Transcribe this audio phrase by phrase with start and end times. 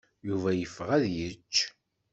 [0.27, 1.55] Yuba yeffeɣ ad d-yečč.